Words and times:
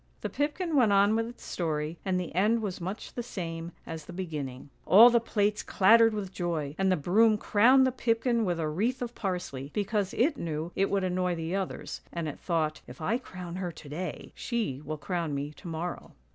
"The 0.21 0.29
pipkin 0.29 0.75
went 0.75 0.91
on 0.91 1.15
with 1.15 1.27
its 1.27 1.45
story, 1.45 1.99
and 2.03 2.19
the 2.19 2.33
end 2.33 2.63
was 2.63 2.81
much 2.81 3.13
the 3.13 3.21
same 3.21 3.71
as 3.85 4.05
the 4.05 4.11
beginning." 4.13 4.71
All 4.87 5.11
the 5.11 5.19
plates 5.19 5.61
clattered 5.61 6.11
with 6.15 6.33
joy, 6.33 6.73
and 6.79 6.91
the 6.91 6.95
broom 6.97 7.37
crowned 7.37 7.85
the 7.85 7.91
pipkin 7.91 8.43
with 8.43 8.59
a 8.59 8.67
wreath 8.67 9.03
of 9.03 9.13
parsley, 9.13 9.69
because 9.75 10.15
it 10.15 10.37
knew 10.37 10.71
it 10.75 10.89
would 10.89 11.03
annoy 11.03 11.35
the 11.35 11.55
others; 11.55 12.01
and 12.11 12.27
it 12.27 12.39
thought,' 12.39 12.81
If 12.87 12.99
I 12.99 13.19
crown 13.19 13.57
her 13.57 13.71
to 13.71 13.89
day, 13.89 14.31
she 14.33 14.81
will 14.83 14.97
crown 14.97 15.35
me 15.35 15.51
to 15.51 15.67
morrow.' 15.67 16.13